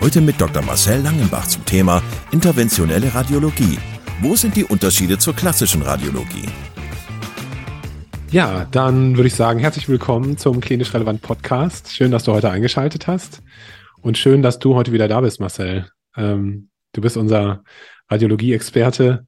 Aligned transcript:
Heute 0.00 0.22
mit 0.22 0.40
Dr. 0.40 0.62
Marcel 0.62 1.02
Langenbach 1.02 1.46
zum 1.46 1.62
Thema 1.66 2.02
interventionelle 2.32 3.14
Radiologie. 3.14 3.76
Wo 4.22 4.34
sind 4.34 4.56
die 4.56 4.64
Unterschiede 4.64 5.18
zur 5.18 5.36
klassischen 5.36 5.82
Radiologie? 5.82 6.48
Ja, 8.30 8.64
dann 8.64 9.16
würde 9.18 9.26
ich 9.26 9.34
sagen, 9.34 9.60
herzlich 9.60 9.90
willkommen 9.90 10.38
zum 10.38 10.62
Klinisch 10.62 10.94
Relevant 10.94 11.20
Podcast. 11.20 11.92
Schön, 11.92 12.12
dass 12.12 12.24
du 12.24 12.32
heute 12.32 12.50
eingeschaltet 12.50 13.08
hast 13.08 13.42
und 14.00 14.16
schön, 14.16 14.40
dass 14.40 14.58
du 14.58 14.74
heute 14.74 14.92
wieder 14.92 15.06
da 15.06 15.20
bist, 15.20 15.38
Marcel. 15.38 15.90
Ähm, 16.16 16.70
du 16.94 17.02
bist 17.02 17.18
unser 17.18 17.62
Radiologie-Experte. 18.08 19.26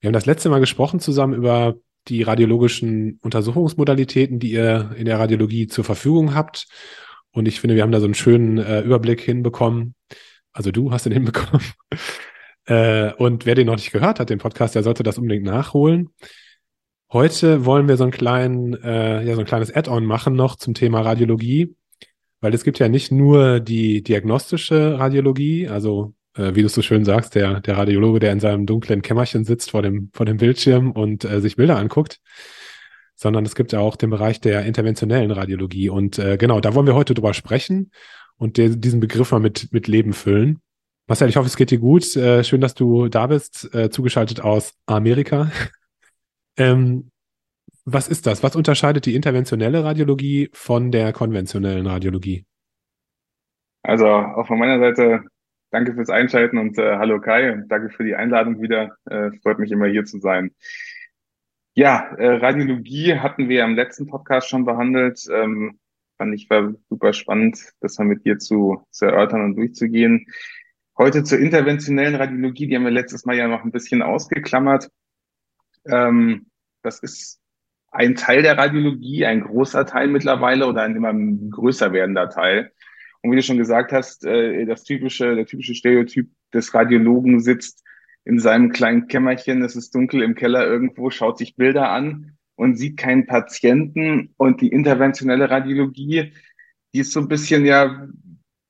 Wir 0.00 0.08
haben 0.08 0.12
das 0.12 0.26
letzte 0.26 0.50
Mal 0.50 0.60
gesprochen 0.60 1.00
zusammen 1.00 1.32
über 1.32 1.74
die 2.08 2.22
radiologischen 2.22 3.18
Untersuchungsmodalitäten, 3.22 4.40
die 4.40 4.52
ihr 4.52 4.90
in 4.94 5.06
der 5.06 5.18
Radiologie 5.18 5.68
zur 5.68 5.84
Verfügung 5.84 6.34
habt. 6.34 6.66
Und 7.36 7.46
ich 7.46 7.60
finde, 7.60 7.76
wir 7.76 7.82
haben 7.82 7.92
da 7.92 8.00
so 8.00 8.06
einen 8.06 8.14
schönen 8.14 8.56
äh, 8.56 8.80
Überblick 8.80 9.20
hinbekommen. 9.20 9.94
Also 10.52 10.70
du 10.70 10.90
hast 10.90 11.04
den 11.04 11.12
hinbekommen. 11.12 11.62
äh, 12.64 13.12
und 13.12 13.44
wer 13.44 13.54
den 13.54 13.66
noch 13.66 13.76
nicht 13.76 13.92
gehört 13.92 14.18
hat, 14.18 14.30
den 14.30 14.38
Podcast, 14.38 14.74
der 14.74 14.82
sollte 14.82 15.02
das 15.02 15.18
unbedingt 15.18 15.44
nachholen. 15.44 16.08
Heute 17.12 17.66
wollen 17.66 17.88
wir 17.88 17.98
so 17.98 18.04
einen 18.04 18.10
kleinen, 18.10 18.72
äh, 18.82 19.22
ja, 19.22 19.34
so 19.34 19.40
ein 19.40 19.46
kleines 19.46 19.70
Add-on 19.70 20.06
machen 20.06 20.34
noch 20.34 20.56
zum 20.56 20.72
Thema 20.72 21.02
Radiologie, 21.02 21.76
weil 22.40 22.54
es 22.54 22.64
gibt 22.64 22.78
ja 22.78 22.88
nicht 22.88 23.12
nur 23.12 23.60
die 23.60 24.02
diagnostische 24.02 24.98
Radiologie, 24.98 25.68
also 25.68 26.14
äh, 26.38 26.54
wie 26.54 26.62
du 26.62 26.66
es 26.68 26.74
so 26.74 26.80
schön 26.80 27.04
sagst, 27.04 27.34
der, 27.34 27.60
der 27.60 27.76
Radiologe, 27.76 28.18
der 28.18 28.32
in 28.32 28.40
seinem 28.40 28.64
dunklen 28.64 29.02
Kämmerchen 29.02 29.44
sitzt 29.44 29.72
vor 29.72 29.82
dem, 29.82 30.08
vor 30.14 30.24
dem 30.24 30.38
Bildschirm 30.38 30.90
und 30.90 31.26
äh, 31.26 31.42
sich 31.42 31.56
Bilder 31.56 31.76
anguckt, 31.76 32.18
sondern 33.16 33.44
es 33.44 33.54
gibt 33.54 33.72
ja 33.72 33.80
auch 33.80 33.96
den 33.96 34.10
Bereich 34.10 34.40
der 34.40 34.64
interventionellen 34.64 35.30
Radiologie. 35.30 35.88
Und 35.88 36.18
äh, 36.18 36.36
genau, 36.36 36.60
da 36.60 36.74
wollen 36.74 36.86
wir 36.86 36.94
heute 36.94 37.14
drüber 37.14 37.34
sprechen 37.34 37.90
und 38.36 38.58
der, 38.58 38.68
diesen 38.68 39.00
Begriff 39.00 39.32
mal 39.32 39.40
mit, 39.40 39.72
mit 39.72 39.88
Leben 39.88 40.12
füllen. 40.12 40.60
Marcel, 41.08 41.28
ich 41.28 41.36
hoffe, 41.36 41.46
es 41.46 41.56
geht 41.56 41.70
dir 41.70 41.78
gut. 41.78 42.14
Äh, 42.16 42.44
schön, 42.44 42.60
dass 42.60 42.74
du 42.74 43.08
da 43.08 43.26
bist, 43.26 43.74
äh, 43.74 43.90
zugeschaltet 43.90 44.40
aus 44.40 44.74
Amerika. 44.86 45.50
ähm, 46.56 47.10
was 47.84 48.08
ist 48.08 48.26
das? 48.26 48.42
Was 48.42 48.56
unterscheidet 48.56 49.06
die 49.06 49.14
interventionelle 49.14 49.84
Radiologie 49.84 50.50
von 50.52 50.90
der 50.90 51.12
konventionellen 51.12 51.86
Radiologie? 51.86 52.44
Also 53.82 54.08
auch 54.08 54.46
von 54.48 54.58
meiner 54.58 54.80
Seite 54.80 55.22
danke 55.70 55.94
fürs 55.94 56.10
Einschalten 56.10 56.58
und 56.58 56.76
äh, 56.78 56.96
hallo 56.96 57.20
Kai 57.20 57.52
und 57.52 57.68
danke 57.68 57.90
für 57.90 58.02
die 58.02 58.16
Einladung 58.16 58.60
wieder. 58.60 58.96
Äh, 59.04 59.30
freut 59.42 59.60
mich 59.60 59.70
immer 59.70 59.86
hier 59.86 60.04
zu 60.04 60.18
sein. 60.18 60.50
Ja, 61.78 62.14
äh, 62.16 62.36
Radiologie 62.36 63.16
hatten 63.18 63.50
wir 63.50 63.62
im 63.62 63.74
letzten 63.74 64.06
Podcast 64.06 64.48
schon 64.48 64.64
behandelt. 64.64 65.20
Ähm, 65.30 65.78
fand 66.16 66.34
ich 66.34 66.48
war 66.48 66.72
super 66.88 67.12
spannend, 67.12 67.58
das 67.80 67.98
mal 67.98 68.06
mit 68.06 68.24
dir 68.24 68.38
zu, 68.38 68.86
zu 68.90 69.04
erörtern 69.04 69.42
und 69.42 69.56
durchzugehen. 69.56 70.26
Heute 70.96 71.22
zur 71.22 71.38
interventionellen 71.38 72.14
Radiologie, 72.14 72.66
die 72.66 72.76
haben 72.76 72.84
wir 72.84 72.90
letztes 72.90 73.26
Mal 73.26 73.36
ja 73.36 73.46
noch 73.46 73.62
ein 73.62 73.72
bisschen 73.72 74.00
ausgeklammert. 74.00 74.88
Ähm, 75.84 76.46
das 76.80 77.00
ist 77.00 77.42
ein 77.90 78.14
Teil 78.14 78.40
der 78.40 78.56
Radiologie, 78.56 79.26
ein 79.26 79.42
großer 79.42 79.84
Teil 79.84 80.08
mittlerweile 80.08 80.68
oder 80.68 80.80
ein 80.80 80.96
immer 80.96 81.12
größer 81.50 81.92
werdender 81.92 82.30
Teil. 82.30 82.72
Und 83.20 83.32
wie 83.32 83.36
du 83.36 83.42
schon 83.42 83.58
gesagt 83.58 83.92
hast, 83.92 84.24
äh, 84.24 84.64
das 84.64 84.82
typische, 84.84 85.36
der 85.36 85.44
typische 85.44 85.74
Stereotyp 85.74 86.30
des 86.54 86.72
Radiologen 86.72 87.40
sitzt 87.40 87.85
in 88.26 88.40
seinem 88.40 88.72
kleinen 88.72 89.06
Kämmerchen, 89.06 89.62
es 89.62 89.76
ist 89.76 89.94
dunkel 89.94 90.20
im 90.20 90.34
Keller 90.34 90.66
irgendwo, 90.66 91.10
schaut 91.10 91.38
sich 91.38 91.54
Bilder 91.54 91.90
an 91.90 92.36
und 92.56 92.76
sieht 92.76 92.96
keinen 92.96 93.26
Patienten. 93.26 94.34
Und 94.36 94.60
die 94.60 94.68
interventionelle 94.68 95.48
Radiologie, 95.48 96.32
die 96.92 96.98
ist 96.98 97.12
so 97.12 97.20
ein 97.20 97.28
bisschen 97.28 97.64
ja, 97.64 98.08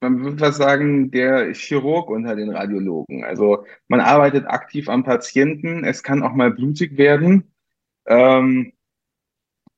man 0.02 0.22
würde 0.22 0.40
was 0.40 0.58
sagen, 0.58 1.10
der 1.10 1.54
Chirurg 1.54 2.10
unter 2.10 2.36
den 2.36 2.50
Radiologen. 2.50 3.24
Also 3.24 3.64
man 3.88 4.00
arbeitet 4.00 4.46
aktiv 4.46 4.90
am 4.90 5.04
Patienten, 5.04 5.84
es 5.84 6.02
kann 6.02 6.22
auch 6.22 6.34
mal 6.34 6.50
blutig 6.50 6.98
werden. 6.98 7.50
Ähm, 8.06 8.74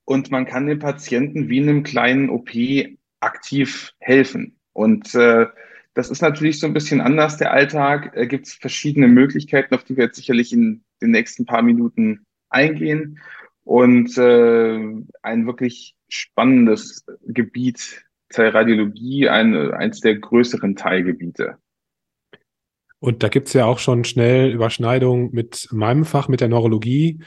und 0.05 0.33
man 0.33 0.44
kann 0.44 0.67
dem 0.67 0.81
Patienten 0.81 1.49
wie 1.49 1.59
in 1.59 1.69
einem 1.69 1.83
kleinen 1.84 2.31
OP 2.31 2.50
aktiv 3.21 3.93
helfen. 4.00 4.59
Und 4.72 5.15
äh, 5.15 5.47
das 5.99 6.11
ist 6.11 6.23
natürlich 6.23 6.61
so 6.61 6.67
ein 6.69 6.75
bisschen 6.75 7.01
anders, 7.01 7.39
der 7.39 7.53
Alltag. 7.53 8.13
Da 8.15 8.25
gibt 8.25 8.47
es 8.47 8.53
verschiedene 8.53 9.09
Möglichkeiten, 9.09 9.75
auf 9.75 9.83
die 9.83 9.97
wir 9.97 10.05
jetzt 10.05 10.15
sicherlich 10.15 10.53
in 10.53 10.85
den 11.03 11.11
nächsten 11.11 11.45
paar 11.45 11.63
Minuten 11.63 12.25
eingehen. 12.51 13.19
Und 13.65 14.17
äh, 14.17 14.79
ein 15.23 15.47
wirklich 15.47 15.97
spannendes 16.09 17.05
Gebiet 17.27 18.05
der 18.37 18.55
Radiologie, 18.55 19.29
ein, 19.29 19.73
eins 19.73 19.99
der 19.99 20.15
größeren 20.15 20.77
Teilgebiete. 20.77 21.57
Und 23.01 23.25
da 23.25 23.29
gibt 23.29 23.49
es 23.49 23.55
ja 23.55 23.65
auch 23.65 23.81
schon 23.81 24.05
schnell 24.05 24.53
Überschneidungen 24.53 25.31
mit 25.33 25.67
meinem 25.73 26.05
Fach, 26.05 26.29
mit 26.29 26.41
der 26.41 26.47
Neurologie. 26.47 27.25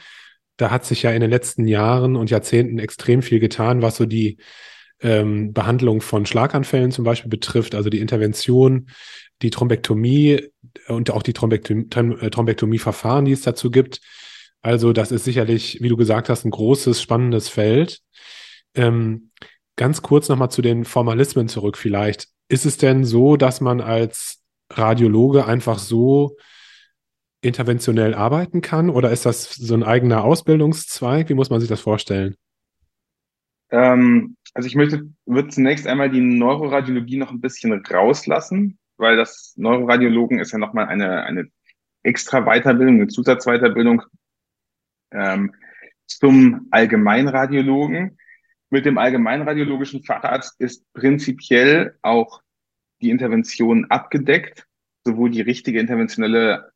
Da 0.55 0.71
hat 0.71 0.85
sich 0.85 1.03
ja 1.03 1.11
in 1.11 1.19
den 1.19 1.29
letzten 1.29 1.67
Jahren 1.67 2.15
und 2.15 2.29
Jahrzehnten 2.29 2.79
extrem 2.79 3.21
viel 3.21 3.41
getan, 3.41 3.81
was 3.81 3.97
so 3.97 4.05
die 4.05 4.37
ähm, 5.01 5.53
Behandlung 5.53 6.01
von 6.01 6.25
Schlaganfällen 6.25 6.91
zum 6.91 7.05
Beispiel 7.05 7.29
betrifft, 7.29 7.75
also 7.75 7.89
die 7.89 7.99
Intervention, 7.99 8.89
die 9.41 9.49
Thrombektomie 9.49 10.49
und 10.87 11.09
auch 11.11 11.23
die 11.23 11.31
äh, 11.31 12.29
Thrombektomieverfahren, 12.29 13.25
die 13.25 13.31
es 13.31 13.41
dazu 13.41 13.71
gibt. 13.71 14.01
Also 14.61 14.93
das 14.93 15.11
ist 15.11 15.23
sicherlich, 15.23 15.79
wie 15.81 15.89
du 15.89 15.97
gesagt 15.97 16.29
hast, 16.29 16.45
ein 16.45 16.51
großes, 16.51 17.01
spannendes 17.01 17.49
Feld. 17.49 17.99
Ähm, 18.75 19.31
ganz 19.75 20.01
kurz 20.01 20.29
nochmal 20.29 20.51
zu 20.51 20.61
den 20.61 20.85
Formalismen 20.85 21.47
zurück 21.47 21.77
vielleicht. 21.77 22.27
Ist 22.47 22.65
es 22.65 22.77
denn 22.77 23.03
so, 23.03 23.37
dass 23.37 23.61
man 23.61 23.81
als 23.81 24.43
Radiologe 24.69 25.45
einfach 25.45 25.79
so 25.79 26.37
interventionell 27.41 28.13
arbeiten 28.13 28.61
kann 28.61 28.89
oder 28.89 29.09
ist 29.09 29.25
das 29.25 29.55
so 29.55 29.73
ein 29.73 29.83
eigener 29.83 30.23
Ausbildungszweig? 30.23 31.29
Wie 31.29 31.33
muss 31.33 31.49
man 31.49 31.59
sich 31.59 31.69
das 31.69 31.81
vorstellen? 31.81 32.35
Ähm, 33.71 34.35
also 34.53 34.67
ich 34.67 34.75
möchte, 34.75 35.09
würde 35.25 35.49
zunächst 35.49 35.87
einmal 35.87 36.09
die 36.09 36.21
Neuroradiologie 36.21 37.17
noch 37.17 37.31
ein 37.31 37.41
bisschen 37.41 37.73
rauslassen, 37.85 38.79
weil 38.97 39.15
das 39.15 39.53
Neuroradiologen 39.57 40.39
ist 40.39 40.51
ja 40.51 40.57
nochmal 40.57 40.87
eine, 40.87 41.23
eine 41.23 41.49
extra 42.03 42.41
Weiterbildung, 42.41 42.95
eine 42.95 43.07
Zusatzweiterbildung 43.07 44.03
ähm, 45.11 45.53
zum 46.07 46.67
Allgemeinradiologen. 46.71 48.17
Mit 48.69 48.85
dem 48.85 48.97
allgemeinradiologischen 48.97 50.03
Facharzt 50.03 50.59
ist 50.59 50.85
prinzipiell 50.93 51.97
auch 52.01 52.41
die 53.01 53.09
Intervention 53.09 53.85
abgedeckt, 53.85 54.67
sowohl 55.05 55.29
die 55.29 55.41
richtige 55.41 55.79
interventionelle 55.79 56.71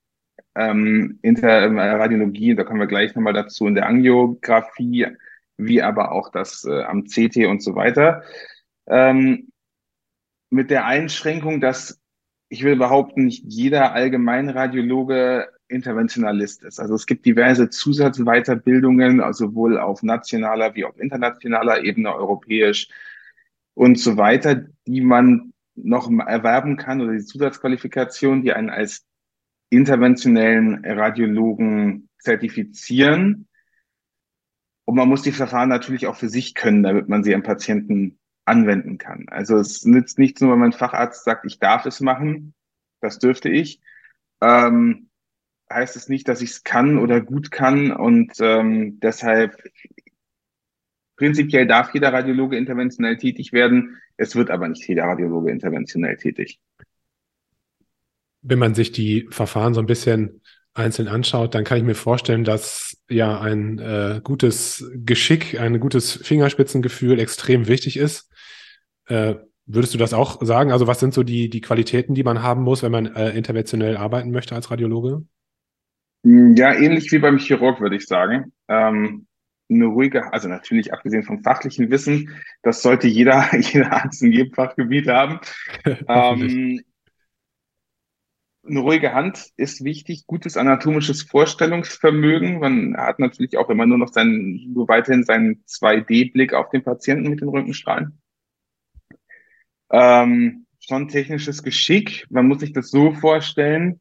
ähm, 0.55 1.19
Interradiologie, 1.21 2.55
da 2.55 2.63
kommen 2.63 2.79
wir 2.79 2.87
gleich 2.87 3.15
nochmal 3.15 3.33
dazu, 3.33 3.67
in 3.67 3.75
der 3.75 3.87
Angiografie, 3.87 5.07
wie 5.57 5.81
aber 5.81 6.11
auch 6.11 6.29
das 6.29 6.65
äh, 6.65 6.83
am 6.83 7.05
CT 7.05 7.45
und 7.47 7.61
so 7.61 7.75
weiter. 7.75 8.23
Ähm, 8.87 9.49
mit 10.49 10.69
der 10.69 10.85
Einschränkung, 10.85 11.61
dass 11.61 11.99
ich 12.49 12.63
will 12.63 12.75
behaupten, 12.75 13.25
nicht 13.25 13.43
jeder 13.45 13.93
Allgemeinradiologe 13.93 15.49
Interventionalist 15.67 16.63
ist. 16.63 16.79
Also 16.79 16.93
es 16.93 17.07
gibt 17.07 17.25
diverse 17.25 17.69
Zusatzweiterbildungen, 17.69 19.19
also 19.19 19.47
sowohl 19.47 19.79
auf 19.79 20.03
nationaler 20.03 20.75
wie 20.75 20.85
auf 20.85 20.99
internationaler 20.99 21.83
Ebene, 21.83 22.13
europäisch 22.13 22.89
und 23.73 23.99
so 23.99 24.17
weiter, 24.17 24.65
die 24.85 25.01
man 25.01 25.53
noch 25.75 26.09
erwerben 26.09 26.77
kann 26.77 27.01
oder 27.01 27.13
die 27.13 27.25
Zusatzqualifikation, 27.25 28.43
die 28.43 28.53
einen 28.53 28.69
als 28.69 29.05
interventionellen 29.69 30.85
Radiologen 30.85 32.09
zertifizieren. 32.19 33.47
Und 34.85 34.95
man 34.95 35.09
muss 35.09 35.23
die 35.23 35.31
Verfahren 35.31 35.69
natürlich 35.69 36.07
auch 36.07 36.15
für 36.15 36.29
sich 36.29 36.53
können, 36.53 36.83
damit 36.83 37.09
man 37.09 37.23
sie 37.23 37.33
am 37.33 37.43
Patienten 37.43 38.19
anwenden 38.45 38.97
kann. 38.97 39.25
Also 39.27 39.57
es 39.57 39.83
nützt 39.83 40.19
nichts 40.19 40.41
nur, 40.41 40.51
wenn 40.51 40.59
mein 40.59 40.73
Facharzt 40.73 41.23
sagt, 41.23 41.45
ich 41.45 41.59
darf 41.59 41.85
es 41.85 41.99
machen, 41.99 42.53
das 43.01 43.17
dürfte 43.17 43.49
ich. 43.49 43.81
Ähm, 44.41 45.09
heißt 45.71 45.95
es 45.95 46.09
nicht, 46.09 46.27
dass 46.27 46.41
ich 46.41 46.51
es 46.51 46.63
kann 46.63 46.99
oder 46.99 47.21
gut 47.21 47.49
kann 47.49 47.91
und 47.91 48.33
ähm, 48.39 48.99
deshalb 48.99 49.57
prinzipiell 51.15 51.65
darf 51.65 51.93
jeder 51.93 52.13
Radiologe 52.13 52.57
interventionell 52.57 53.17
tätig 53.17 53.51
werden. 53.53 53.97
Es 54.17 54.35
wird 54.35 54.51
aber 54.51 54.67
nicht 54.67 54.87
jeder 54.87 55.05
Radiologe 55.05 55.49
interventionell 55.49 56.17
tätig. 56.17 56.59
Wenn 58.41 58.59
man 58.59 58.75
sich 58.75 58.91
die 58.91 59.27
Verfahren 59.31 59.73
so 59.73 59.79
ein 59.79 59.87
bisschen 59.87 60.41
einzeln 60.75 61.07
anschaut, 61.07 61.55
dann 61.55 61.63
kann 61.63 61.77
ich 61.77 61.83
mir 61.83 61.95
vorstellen, 61.95 62.43
dass 62.43 62.97
ja 63.09 63.39
ein 63.39 63.79
äh, 63.79 64.21
gutes 64.23 64.91
Geschick, 64.93 65.59
ein 65.59 65.79
gutes 65.79 66.13
Fingerspitzengefühl 66.13 67.19
extrem 67.19 67.67
wichtig 67.67 67.97
ist. 67.97 68.29
Äh, 69.07 69.35
würdest 69.65 69.93
du 69.93 69.97
das 69.97 70.13
auch 70.13 70.43
sagen? 70.45 70.71
Also 70.71 70.85
was 70.85 70.99
sind 70.99 71.13
so 71.13 71.23
die, 71.23 71.49
die 71.49 71.61
Qualitäten, 71.61 72.13
die 72.13 72.23
man 72.23 72.43
haben 72.43 72.61
muss, 72.61 72.83
wenn 72.83 72.91
man 72.91 73.07
äh, 73.15 73.31
interventionell 73.31 73.97
arbeiten 73.97 74.31
möchte 74.31 74.53
als 74.53 74.69
Radiologe? 74.69 75.23
Ja, 76.23 76.73
ähnlich 76.73 77.11
wie 77.11 77.19
beim 77.19 77.37
Chirurg, 77.37 77.79
würde 77.79 77.95
ich 77.95 78.05
sagen. 78.05 78.51
Ähm, 78.67 79.27
eine 79.69 79.85
ruhige, 79.85 80.31
also 80.33 80.47
natürlich 80.47 80.93
abgesehen 80.93 81.23
vom 81.23 81.41
fachlichen 81.41 81.89
Wissen, 81.89 82.31
das 82.63 82.81
sollte 82.81 83.07
jeder, 83.07 83.47
jeder 83.59 83.93
Arzt 83.93 84.21
in 84.21 84.31
jedem 84.31 84.53
Fachgebiet 84.53 85.07
haben. 85.07 85.39
ähm, 86.07 86.81
eine 88.67 88.79
ruhige 88.79 89.13
Hand 89.13 89.51
ist 89.57 89.83
wichtig, 89.83 90.25
gutes 90.27 90.57
anatomisches 90.57 91.23
Vorstellungsvermögen. 91.23 92.59
Man 92.59 92.97
hat 92.97 93.19
natürlich 93.19 93.57
auch 93.57 93.69
immer 93.69 93.85
nur 93.85 93.97
noch 93.97 94.09
seinen, 94.09 94.73
nur 94.73 94.87
weiterhin 94.87 95.23
seinen 95.23 95.63
2D-Blick 95.65 96.53
auf 96.53 96.69
den 96.69 96.83
Patienten 96.83 97.29
mit 97.29 97.41
den 97.41 97.49
Röntgenstrahlen. 97.49 98.19
Ähm, 99.91 100.65
schon 100.79 101.07
technisches 101.07 101.63
Geschick. 101.63 102.25
Man 102.29 102.47
muss 102.47 102.59
sich 102.59 102.73
das 102.73 102.89
so 102.89 103.11
vorstellen. 103.11 103.99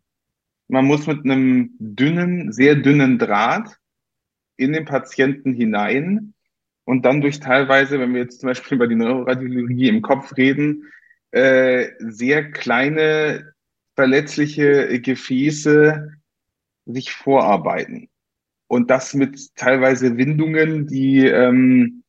Man 0.68 0.86
muss 0.86 1.06
mit 1.06 1.24
einem 1.24 1.74
dünnen, 1.78 2.52
sehr 2.52 2.74
dünnen 2.74 3.18
Draht 3.18 3.78
in 4.56 4.72
den 4.72 4.84
Patienten 4.84 5.52
hinein 5.52 6.34
und 6.84 7.04
dann 7.04 7.20
durch 7.20 7.40
teilweise, 7.40 7.98
wenn 7.98 8.14
wir 8.14 8.22
jetzt 8.22 8.40
zum 8.40 8.48
Beispiel 8.48 8.76
über 8.76 8.86
die 8.86 8.94
Neuroradiologie 8.94 9.88
im 9.88 10.02
Kopf 10.02 10.36
reden, 10.36 10.90
äh, 11.32 11.90
sehr 11.98 12.50
kleine 12.50 13.53
verletzliche 13.94 15.00
Gefäße 15.00 16.12
sich 16.86 17.12
vorarbeiten. 17.12 18.08
Und 18.66 18.90
das 18.90 19.14
mit 19.14 19.54
teilweise 19.56 20.16
Windungen, 20.16 20.86
die 20.86 21.26
ähm, 21.26 22.04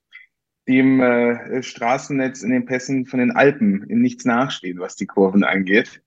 dem 0.68 1.00
äh, 1.00 1.62
Straßennetz 1.62 2.42
in 2.42 2.52
den 2.52 2.66
Pässen 2.66 3.06
von 3.06 3.20
den 3.20 3.32
Alpen 3.32 3.84
in 3.84 4.02
nichts 4.02 4.26
nachstehen, 4.26 4.80
was 4.80 4.96
die 4.96 5.06
Kurven 5.06 5.44
angeht. 5.44 6.02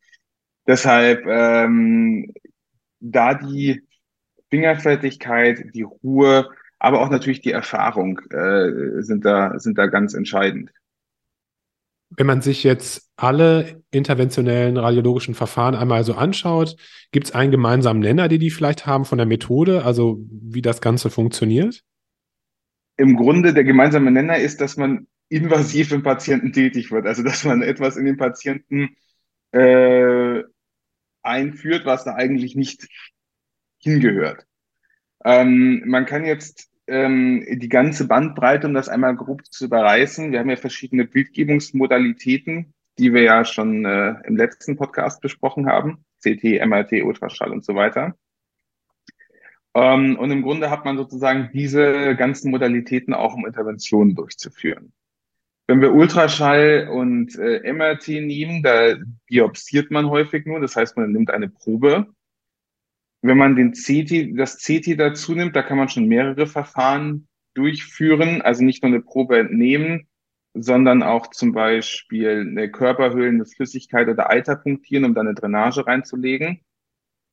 Deshalb 0.67 1.25
ähm, 1.27 2.33
da 3.01 3.35
die 3.35 3.83
Fingerfertigkeit, 4.51 5.75
die 5.75 5.83
Ruhe, 5.83 6.51
aber 6.79 7.01
auch 7.01 7.11
natürlich 7.11 7.41
die 7.41 7.53
Erfahrung 7.53 8.19
äh, 8.31 9.03
sind 9.03 9.25
da 9.25 9.59
sind 9.59 9.79
da 9.79 9.87
ganz 9.87 10.15
entscheidend. 10.15 10.73
Wenn 12.11 12.27
man 12.27 12.41
sich 12.41 12.65
jetzt 12.65 13.11
alle 13.17 13.83
interventionellen 13.91 14.77
radiologischen 14.77 15.35
Verfahren 15.35 15.75
einmal 15.75 16.05
so 16.05 16.15
anschaut, 16.15 16.77
gibt 17.13 17.27
es 17.27 17.33
einen 17.33 17.51
gemeinsamen 17.51 18.01
Nenner, 18.01 18.29
die 18.29 18.39
die 18.39 18.51
vielleicht 18.51 18.87
haben 18.87 19.05
von 19.05 19.19
der 19.19 19.27
Methode, 19.27 19.85
also 19.85 20.19
wie 20.31 20.63
das 20.63 20.81
Ganze 20.81 21.11
funktioniert? 21.11 21.83
Im 22.97 23.17
Grunde 23.17 23.53
der 23.53 23.65
gemeinsame 23.65 24.11
Nenner 24.11 24.39
ist, 24.39 24.61
dass 24.61 24.77
man 24.77 25.07
invasiv 25.29 25.93
im 25.93 26.03
Patienten 26.03 26.53
tätig 26.53 26.91
wird, 26.91 27.07
also 27.07 27.23
dass 27.23 27.45
man 27.45 27.63
etwas 27.63 27.97
in 27.97 28.07
den 28.07 28.17
Patienten 28.17 28.97
äh, 29.53 30.43
einführt, 31.23 31.85
was 31.85 32.05
da 32.05 32.15
eigentlich 32.15 32.57
nicht 32.57 32.89
hingehört. 33.79 34.47
Ähm, 35.25 35.83
man 35.87 36.07
kann 36.07 36.25
jetzt 36.25 36.68
ähm, 36.89 37.45
die 37.49 37.69
ganze 37.69 38.09
Bandbreite, 38.09 38.67
um 38.67 38.75
das 38.75 38.89
einmal 38.89 39.15
grob 39.15 39.45
zu 39.45 39.67
überreißen. 39.67 40.33
Wir 40.33 40.41
haben 40.41 40.51
ja 40.51 40.57
verschiedene 40.57 41.05
Bildgebungsmodalitäten, 41.05 42.75
die 42.99 43.13
wir 43.13 43.23
ja 43.23 43.45
schon 43.45 43.85
äh, 43.85 44.17
im 44.25 44.37
letzten 44.37 44.77
Podcast 44.77 45.21
besprochen 45.21 45.67
haben. 45.67 46.05
CT, 46.23 46.65
MRT, 46.67 47.05
Ultraschall 47.05 47.53
und 47.53 47.65
so 47.65 47.75
weiter. 47.75 48.17
Ähm, 49.75 50.19
und 50.19 50.31
im 50.31 50.43
Grunde 50.43 50.71
hat 50.71 50.85
man 50.85 50.97
sozusagen 50.97 51.51
diese 51.53 52.17
ganzen 52.17 52.51
Modalitäten 52.51 53.15
auch, 53.15 53.35
um 53.35 53.47
Interventionen 53.47 54.15
durchzuführen. 54.15 54.93
Wenn 55.69 55.83
wir 55.83 55.93
Ultraschall 55.93 56.89
und 56.91 57.39
äh, 57.39 57.73
MRT 57.73 58.09
nehmen, 58.09 58.63
da 58.63 58.97
biopsiert 59.27 59.91
man 59.91 60.09
häufig 60.09 60.47
nur, 60.47 60.61
das 60.61 60.75
heißt, 60.75 60.97
man 60.97 61.13
nimmt 61.13 61.31
eine 61.31 61.49
Probe 61.49 62.07
wenn 63.23 63.37
man 63.37 63.57
den 63.57 63.73
CT, 63.73 64.39
das 64.39 64.59
CT 64.59 64.99
dazu 64.99 65.35
nimmt, 65.35 65.57
da 65.57 65.63
kann 65.63 65.79
man 65.79 65.89
schon 65.89 66.07
mehrere 66.07 66.47
Verfahren 66.47 67.29
durchführen, 67.55 68.43
also 68.43 68.65
nicht 68.65 68.83
nur 68.83 68.93
eine 68.93 69.03
Probe 69.03 69.39
entnehmen, 69.39 70.07
sondern 70.55 71.03
auch 71.03 71.29
zum 71.29 71.53
Beispiel 71.53 72.47
eine 72.49 72.71
Körperhöhlen, 72.71 73.37
eine 73.37 73.47
Flüssigkeit 73.47 74.09
oder 74.09 74.31
Eiter 74.31 74.57
punktieren, 74.57 75.05
um 75.05 75.15
da 75.15 75.21
eine 75.21 75.35
Drainage 75.35 75.87
reinzulegen 75.87 76.61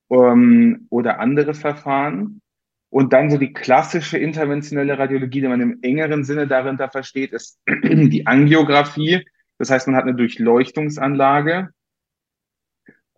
um, 0.08 0.88
oder 0.90 1.20
andere 1.20 1.54
Verfahren. 1.54 2.42
Und 2.90 3.14
dann 3.14 3.30
so 3.30 3.38
die 3.38 3.54
klassische 3.54 4.18
interventionelle 4.18 4.98
Radiologie, 4.98 5.42
die 5.42 5.48
man 5.48 5.62
im 5.62 5.80
engeren 5.82 6.24
Sinne 6.24 6.48
darunter 6.48 6.90
versteht, 6.90 7.34
ist 7.34 7.60
die 7.68 8.26
Angiografie. 8.26 9.26
Das 9.58 9.70
heißt, 9.70 9.88
man 9.88 9.96
hat 9.96 10.04
eine 10.04 10.16
Durchleuchtungsanlage, 10.16 11.70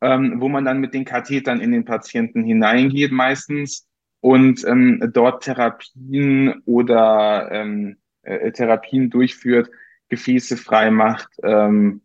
ähm, 0.01 0.39
wo 0.39 0.49
man 0.49 0.65
dann 0.65 0.79
mit 0.79 0.93
den 0.93 1.05
Kathetern 1.05 1.61
in 1.61 1.71
den 1.71 1.85
Patienten 1.85 2.43
hineingeht 2.43 3.11
meistens 3.11 3.87
und 4.19 4.65
ähm, 4.65 5.11
dort 5.13 5.43
Therapien 5.43 6.61
oder 6.65 7.49
ähm, 7.51 7.97
äh, 8.23 8.51
Therapien 8.51 9.09
durchführt, 9.09 9.69
Gefäße 10.09 10.57
frei 10.57 10.91
macht, 10.91 11.29
ähm, 11.43 12.01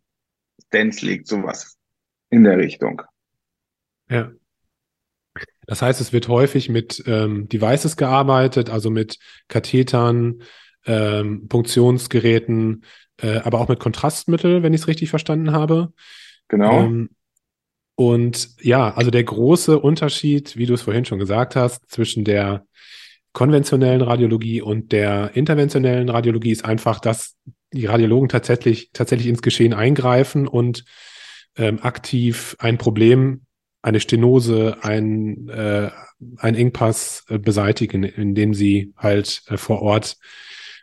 Stents 0.67 1.01
legt, 1.01 1.27
sowas 1.27 1.77
in 2.29 2.43
der 2.43 2.57
Richtung. 2.57 3.01
Ja. 4.09 4.31
Das 5.65 5.81
heißt, 5.81 6.01
es 6.01 6.11
wird 6.11 6.27
häufig 6.27 6.69
mit 6.69 7.03
ähm, 7.07 7.47
Devices 7.47 7.95
gearbeitet, 7.95 8.69
also 8.69 8.89
mit 8.89 9.17
Kathetern, 9.47 10.43
ähm, 10.85 11.47
Punktionsgeräten, 11.47 12.83
äh, 13.21 13.37
aber 13.37 13.61
auch 13.61 13.69
mit 13.69 13.79
Kontrastmittel, 13.79 14.63
wenn 14.63 14.73
ich 14.73 14.81
es 14.81 14.87
richtig 14.87 15.09
verstanden 15.09 15.53
habe. 15.53 15.93
Genau. 16.49 16.81
Ähm, 16.81 17.09
und 17.95 18.49
ja, 18.61 18.93
also 18.93 19.11
der 19.11 19.23
große 19.23 19.79
Unterschied, 19.79 20.57
wie 20.57 20.65
du 20.65 20.73
es 20.73 20.81
vorhin 20.81 21.05
schon 21.05 21.19
gesagt 21.19 21.55
hast, 21.55 21.89
zwischen 21.89 22.23
der 22.23 22.65
konventionellen 23.33 24.01
Radiologie 24.01 24.61
und 24.61 24.91
der 24.91 25.31
interventionellen 25.35 26.09
Radiologie 26.09 26.51
ist 26.51 26.65
einfach, 26.65 26.99
dass 26.99 27.35
die 27.71 27.87
Radiologen 27.87 28.29
tatsächlich, 28.29 28.91
tatsächlich 28.93 29.27
ins 29.27 29.41
Geschehen 29.41 29.73
eingreifen 29.73 30.47
und 30.47 30.85
ähm, 31.55 31.79
aktiv 31.81 32.55
ein 32.59 32.77
Problem, 32.77 33.45
eine 33.81 33.99
Stenose, 33.99 34.77
ein, 34.81 35.49
äh, 35.49 35.89
ein 36.37 36.55
Engpass 36.55 37.25
äh, 37.29 37.37
beseitigen, 37.37 38.03
indem 38.03 38.53
sie 38.53 38.93
halt 38.95 39.41
äh, 39.47 39.57
vor 39.57 39.81
Ort 39.81 40.17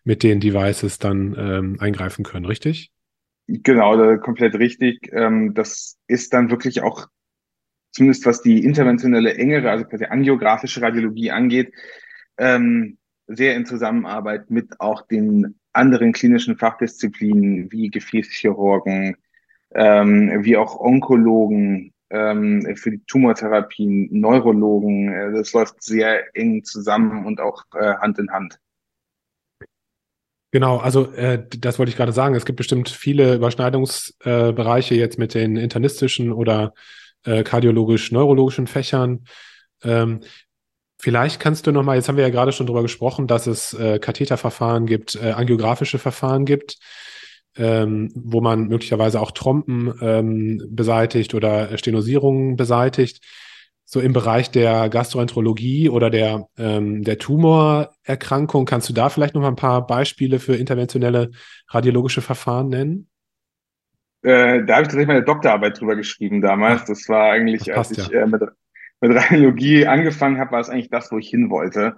mit 0.04 0.22
den 0.22 0.40
Devices 0.40 0.98
dann 0.98 1.34
ähm, 1.38 1.76
eingreifen 1.78 2.24
können, 2.24 2.46
richtig? 2.46 2.90
Genau, 3.52 4.16
komplett 4.18 4.54
richtig. 4.54 5.10
Ähm, 5.12 5.54
das 5.54 5.98
ist 6.06 6.32
dann 6.32 6.50
wirklich 6.50 6.82
auch, 6.82 7.08
zumindest 7.90 8.24
was 8.24 8.42
die 8.42 8.64
interventionelle 8.64 9.34
engere, 9.34 9.70
also 9.70 9.84
quasi 9.84 10.04
angiografische 10.04 10.80
Radiologie 10.80 11.32
angeht, 11.32 11.72
ähm, 12.38 12.98
sehr 13.26 13.56
in 13.56 13.66
Zusammenarbeit 13.66 14.50
mit 14.50 14.80
auch 14.80 15.02
den 15.06 15.58
anderen 15.72 16.12
klinischen 16.12 16.56
Fachdisziplinen 16.56 17.72
wie 17.72 17.90
Gefäßchirurgen, 17.90 19.16
ähm, 19.74 20.44
wie 20.44 20.56
auch 20.56 20.78
Onkologen, 20.78 21.92
für 22.12 22.90
die 22.90 23.04
Tumortherapien, 23.06 24.08
Neurologen. 24.10 25.12
Äh, 25.12 25.30
das 25.30 25.52
läuft 25.52 25.80
sehr 25.80 26.36
eng 26.36 26.64
zusammen 26.64 27.24
und 27.24 27.40
auch 27.40 27.62
äh, 27.72 27.94
Hand 27.94 28.18
in 28.18 28.32
Hand. 28.32 28.58
Genau, 30.52 30.78
also 30.78 31.12
äh, 31.12 31.46
das 31.58 31.78
wollte 31.78 31.90
ich 31.90 31.96
gerade 31.96 32.12
sagen. 32.12 32.34
Es 32.34 32.44
gibt 32.44 32.56
bestimmt 32.56 32.88
viele 32.88 33.34
Überschneidungsbereiche 33.34 34.94
äh, 34.94 34.98
jetzt 34.98 35.18
mit 35.18 35.34
den 35.34 35.56
internistischen 35.56 36.32
oder 36.32 36.74
äh, 37.24 37.44
kardiologisch-neurologischen 37.44 38.66
Fächern. 38.66 39.24
Ähm, 39.84 40.20
vielleicht 40.98 41.38
kannst 41.38 41.66
du 41.66 41.72
nochmal, 41.72 41.96
jetzt 41.96 42.08
haben 42.08 42.16
wir 42.16 42.24
ja 42.24 42.30
gerade 42.30 42.52
schon 42.52 42.66
drüber 42.66 42.82
gesprochen, 42.82 43.28
dass 43.28 43.46
es 43.46 43.74
äh, 43.74 44.00
Katheterverfahren 44.00 44.86
gibt, 44.86 45.14
äh, 45.14 45.30
angiografische 45.30 45.98
Verfahren 45.98 46.44
gibt, 46.46 46.78
ähm, 47.56 48.10
wo 48.16 48.40
man 48.40 48.66
möglicherweise 48.66 49.20
auch 49.20 49.30
Trompen 49.30 49.94
ähm, 50.00 50.62
beseitigt 50.68 51.34
oder 51.34 51.76
Stenosierungen 51.78 52.56
beseitigt 52.56 53.24
so 53.92 53.98
im 53.98 54.12
Bereich 54.12 54.52
der 54.52 54.88
Gastroenterologie 54.88 55.88
oder 55.88 56.10
der, 56.10 56.46
ähm, 56.56 57.02
der 57.02 57.18
Tumorerkrankung, 57.18 58.64
kannst 58.64 58.88
du 58.88 58.92
da 58.92 59.08
vielleicht 59.08 59.34
noch 59.34 59.42
mal 59.42 59.48
ein 59.48 59.56
paar 59.56 59.84
Beispiele 59.84 60.38
für 60.38 60.54
interventionelle 60.54 61.32
radiologische 61.66 62.20
Verfahren 62.20 62.68
nennen? 62.68 63.08
Äh, 64.22 64.64
da 64.64 64.74
habe 64.74 64.82
ich 64.82 64.88
tatsächlich 64.88 65.08
meine 65.08 65.24
Doktorarbeit 65.24 65.80
drüber 65.80 65.96
geschrieben 65.96 66.40
damals. 66.40 66.84
Das 66.84 67.08
war 67.08 67.32
eigentlich, 67.32 67.64
das 67.64 67.90
als 67.90 67.98
ich 67.98 68.06
ja. 68.06 68.20
äh, 68.20 68.26
mit, 68.28 68.42
mit 69.00 69.16
Radiologie 69.16 69.88
angefangen 69.88 70.38
habe, 70.38 70.52
war 70.52 70.60
es 70.60 70.70
eigentlich 70.70 70.90
das, 70.90 71.10
wo 71.10 71.18
ich 71.18 71.28
hin 71.28 71.50
wollte, 71.50 71.96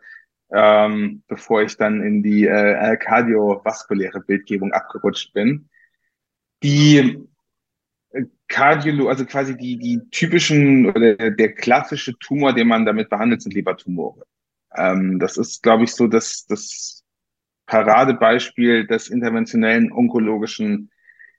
ähm, 0.51 1.23
bevor 1.29 1.61
ich 1.61 1.77
dann 1.77 2.01
in 2.01 2.23
die 2.23 2.47
äh, 2.47 2.97
kardiovaskuläre 2.97 4.21
Bildgebung 4.21 4.73
abgerutscht 4.73 5.35
bin. 5.35 5.69
Die 6.63 7.23
Kardiolo, 8.49 9.09
also 9.09 9.25
quasi 9.25 9.57
die, 9.57 9.79
die 9.79 10.01
typischen 10.11 10.87
oder 10.91 11.31
der 11.31 11.55
klassische 11.55 12.19
Tumor, 12.19 12.53
den 12.53 12.69
man 12.69 12.85
damit 12.85 13.09
behandelt, 13.09 13.43
sind 13.43 13.55
Lebertumore. 13.55 14.25
Ähm, 14.75 15.19
das 15.19 15.37
ist, 15.37 15.63
glaube 15.63 15.85
ich, 15.85 15.95
so 15.95 16.07
das, 16.07 16.47
das 16.47 17.05
Paradebeispiel 17.67 18.87
des 18.87 19.09
interventionellen 19.09 19.93
onkologischen 19.93 20.91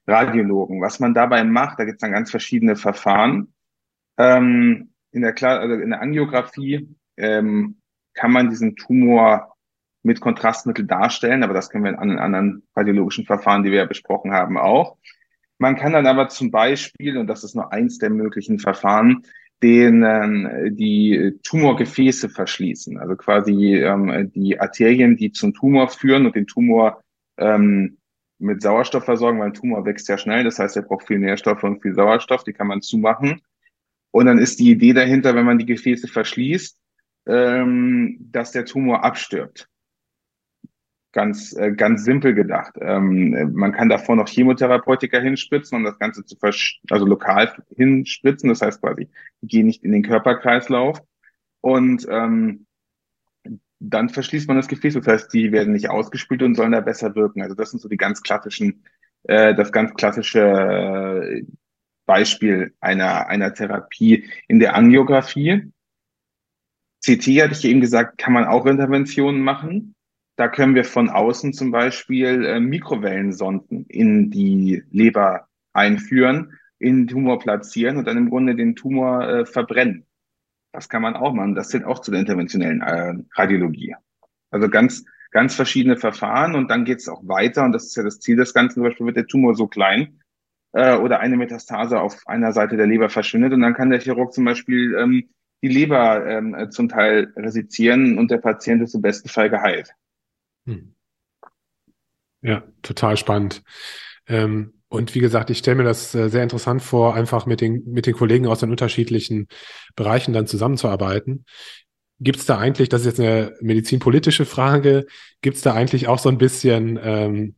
Radiologen. 0.06 0.80
Was 0.80 1.00
man 1.00 1.14
dabei 1.14 1.44
macht, 1.44 1.78
da 1.78 1.84
gibt 1.84 1.96
es 1.96 2.00
dann 2.00 2.12
ganz 2.12 2.30
verschiedene 2.30 2.76
Verfahren. 2.76 3.54
Ähm, 4.18 4.90
in 5.12 5.22
der, 5.22 5.34
also 5.42 5.74
in 5.74 5.90
der 5.90 6.00
Angiografie 6.00 6.88
ähm, 7.16 7.80
kann 8.14 8.32
man 8.32 8.50
diesen 8.50 8.76
Tumor 8.76 9.54
mit 10.02 10.20
Kontrastmittel 10.20 10.86
darstellen, 10.86 11.42
aber 11.42 11.54
das 11.54 11.70
können 11.70 11.84
wir 11.84 11.92
in 11.92 12.18
anderen 12.18 12.66
radiologischen 12.76 13.24
Verfahren, 13.24 13.62
die 13.62 13.70
wir 13.70 13.78
ja 13.78 13.86
besprochen 13.86 14.32
haben, 14.32 14.58
auch. 14.58 14.98
Man 15.58 15.76
kann 15.76 15.92
dann 15.92 16.06
aber 16.06 16.28
zum 16.28 16.50
Beispiel, 16.50 17.16
und 17.16 17.26
das 17.26 17.44
ist 17.44 17.54
nur 17.54 17.72
eins 17.72 17.98
der 17.98 18.10
möglichen 18.10 18.58
Verfahren, 18.58 19.24
den, 19.62 20.02
äh, 20.02 20.70
die 20.72 21.38
Tumorgefäße 21.42 22.28
verschließen. 22.28 22.98
Also 22.98 23.16
quasi 23.16 23.76
ähm, 23.76 24.32
die 24.34 24.60
Arterien, 24.60 25.16
die 25.16 25.32
zum 25.32 25.54
Tumor 25.54 25.88
führen 25.88 26.26
und 26.26 26.34
den 26.34 26.46
Tumor 26.46 27.02
ähm, 27.38 27.98
mit 28.38 28.62
Sauerstoff 28.62 29.04
versorgen, 29.04 29.38
weil 29.38 29.48
ein 29.48 29.54
Tumor 29.54 29.86
wächst 29.86 30.08
ja 30.08 30.18
schnell. 30.18 30.44
Das 30.44 30.58
heißt, 30.58 30.76
er 30.76 30.82
braucht 30.82 31.06
viel 31.06 31.18
Nährstoffe 31.18 31.62
und 31.62 31.80
viel 31.80 31.94
Sauerstoff. 31.94 32.44
Die 32.44 32.52
kann 32.52 32.66
man 32.66 32.82
zumachen. 32.82 33.40
Und 34.10 34.26
dann 34.26 34.38
ist 34.38 34.60
die 34.60 34.70
Idee 34.70 34.92
dahinter, 34.92 35.34
wenn 35.34 35.46
man 35.46 35.58
die 35.58 35.66
Gefäße 35.66 36.08
verschließt, 36.08 36.78
ähm, 37.26 38.18
dass 38.20 38.52
der 38.52 38.64
Tumor 38.64 39.02
abstirbt 39.02 39.68
ganz, 41.14 41.56
äh, 41.56 41.72
ganz 41.72 42.04
simpel 42.04 42.34
gedacht. 42.34 42.74
Ähm, 42.80 43.52
man 43.54 43.72
kann 43.72 43.88
davor 43.88 44.16
noch 44.16 44.28
Chemotherapeutika 44.28 45.18
hinspritzen, 45.18 45.78
um 45.78 45.84
das 45.84 45.98
Ganze 45.98 46.24
zu 46.24 46.36
versch 46.36 46.80
also 46.90 47.06
lokal 47.06 47.54
hinspritzen. 47.74 48.50
Das 48.50 48.60
heißt 48.60 48.82
quasi, 48.82 49.08
die 49.40 49.46
gehen 49.46 49.66
nicht 49.66 49.82
in 49.82 49.92
den 49.92 50.02
Körperkreislauf. 50.02 51.00
Und 51.60 52.06
ähm, 52.10 52.66
dann 53.78 54.08
verschließt 54.10 54.48
man 54.48 54.58
das 54.58 54.68
Gefäß. 54.68 54.94
Das 54.94 55.06
heißt, 55.06 55.32
die 55.32 55.52
werden 55.52 55.72
nicht 55.72 55.88
ausgespült 55.88 56.42
und 56.42 56.56
sollen 56.56 56.72
da 56.72 56.80
besser 56.80 57.14
wirken. 57.14 57.40
Also 57.40 57.54
das 57.54 57.70
sind 57.70 57.80
so 57.80 57.88
die 57.88 57.96
ganz 57.96 58.22
klassischen, 58.22 58.84
äh, 59.22 59.54
das 59.54 59.72
ganz 59.72 59.94
klassische 59.94 60.40
äh, 60.40 61.44
Beispiel 62.06 62.74
einer, 62.80 63.28
einer 63.28 63.54
Therapie 63.54 64.28
in 64.48 64.58
der 64.58 64.74
Angiografie. 64.74 65.72
CT 67.04 67.26
hatte 67.42 67.52
ich 67.52 67.64
eben 67.64 67.80
gesagt, 67.80 68.18
kann 68.18 68.32
man 68.32 68.44
auch 68.44 68.66
Interventionen 68.66 69.40
machen. 69.40 69.94
Da 70.36 70.48
können 70.48 70.74
wir 70.74 70.84
von 70.84 71.10
außen 71.10 71.52
zum 71.52 71.70
Beispiel 71.70 72.44
äh, 72.44 72.60
Mikrowellensonden 72.60 73.86
in 73.86 74.30
die 74.30 74.82
Leber 74.90 75.48
einführen, 75.72 76.58
in 76.78 77.02
den 77.02 77.06
Tumor 77.06 77.38
platzieren 77.38 77.98
und 77.98 78.06
dann 78.06 78.16
im 78.16 78.30
Grunde 78.30 78.56
den 78.56 78.74
Tumor 78.74 79.28
äh, 79.28 79.46
verbrennen. 79.46 80.06
Das 80.72 80.88
kann 80.88 81.02
man 81.02 81.14
auch 81.14 81.32
machen. 81.32 81.54
Das 81.54 81.68
zählt 81.68 81.84
auch 81.84 82.00
zu 82.00 82.10
der 82.10 82.20
interventionellen 82.20 82.80
äh, 82.80 83.14
Radiologie. 83.34 83.94
Also 84.50 84.68
ganz, 84.68 85.04
ganz 85.30 85.54
verschiedene 85.54 85.96
Verfahren 85.96 86.56
und 86.56 86.68
dann 86.68 86.84
geht 86.84 86.98
es 86.98 87.08
auch 87.08 87.22
weiter 87.26 87.64
und 87.64 87.72
das 87.72 87.84
ist 87.84 87.96
ja 87.96 88.02
das 88.02 88.18
Ziel 88.18 88.36
des 88.36 88.54
Ganzen. 88.54 88.74
Zum 88.74 88.82
Beispiel 88.82 89.06
wird 89.06 89.16
der 89.16 89.26
Tumor 89.26 89.54
so 89.54 89.68
klein 89.68 90.20
äh, 90.72 90.96
oder 90.96 91.20
eine 91.20 91.36
Metastase 91.36 92.00
auf 92.00 92.26
einer 92.26 92.52
Seite 92.52 92.76
der 92.76 92.88
Leber 92.88 93.08
verschwindet 93.08 93.52
und 93.52 93.60
dann 93.60 93.74
kann 93.74 93.90
der 93.90 94.00
Chirurg 94.00 94.32
zum 94.32 94.44
Beispiel 94.44 94.96
ähm, 94.96 95.28
die 95.62 95.68
Leber 95.68 96.26
ähm, 96.26 96.70
zum 96.70 96.88
Teil 96.88 97.32
resizieren 97.36 98.18
und 98.18 98.32
der 98.32 98.38
Patient 98.38 98.82
ist 98.82 98.94
im 98.94 99.02
besten 99.02 99.28
Fall 99.28 99.48
geheilt. 99.48 99.94
Hm. 100.66 100.94
Ja, 102.42 102.62
total 102.82 103.16
spannend. 103.16 103.62
Ähm, 104.26 104.74
und 104.88 105.14
wie 105.14 105.20
gesagt, 105.20 105.50
ich 105.50 105.58
stelle 105.58 105.76
mir 105.76 105.84
das 105.84 106.14
äh, 106.14 106.28
sehr 106.28 106.42
interessant 106.42 106.82
vor, 106.82 107.14
einfach 107.14 107.46
mit 107.46 107.60
den, 107.60 107.82
mit 107.86 108.06
den 108.06 108.14
Kollegen 108.14 108.46
aus 108.46 108.60
den 108.60 108.70
unterschiedlichen 108.70 109.48
Bereichen 109.96 110.32
dann 110.32 110.46
zusammenzuarbeiten. 110.46 111.46
Gibt 112.20 112.38
es 112.38 112.46
da 112.46 112.58
eigentlich, 112.58 112.88
das 112.88 113.00
ist 113.02 113.06
jetzt 113.06 113.20
eine 113.20 113.54
medizinpolitische 113.60 114.44
Frage, 114.44 115.06
gibt 115.42 115.56
es 115.56 115.62
da 115.62 115.74
eigentlich 115.74 116.06
auch 116.06 116.18
so 116.18 116.28
ein 116.28 116.38
bisschen, 116.38 116.98
ähm, 117.02 117.56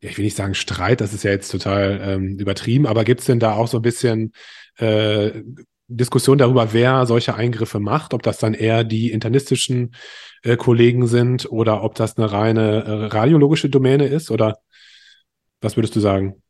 ich 0.00 0.16
will 0.18 0.24
nicht 0.24 0.36
sagen 0.36 0.54
Streit, 0.54 1.00
das 1.00 1.14
ist 1.14 1.24
ja 1.24 1.30
jetzt 1.30 1.50
total 1.50 2.00
ähm, 2.02 2.38
übertrieben, 2.38 2.86
aber 2.86 3.04
gibt 3.04 3.20
es 3.20 3.26
denn 3.26 3.40
da 3.40 3.54
auch 3.54 3.68
so 3.68 3.78
ein 3.78 3.82
bisschen 3.82 4.32
äh, 4.78 5.42
Diskussion 5.88 6.38
darüber, 6.38 6.72
wer 6.72 7.06
solche 7.06 7.34
Eingriffe 7.34 7.78
macht, 7.78 8.14
ob 8.14 8.22
das 8.22 8.38
dann 8.38 8.54
eher 8.54 8.84
die 8.84 9.10
internistischen 9.10 9.94
äh, 10.42 10.56
Kollegen 10.56 11.06
sind 11.06 11.50
oder 11.50 11.82
ob 11.82 11.94
das 11.94 12.16
eine 12.16 12.32
reine 12.32 12.84
äh, 12.84 13.04
radiologische 13.06 13.68
Domäne 13.68 14.06
ist 14.06 14.30
oder 14.30 14.58
was 15.60 15.76
würdest 15.76 15.96
du 15.96 16.00
sagen? 16.00 16.42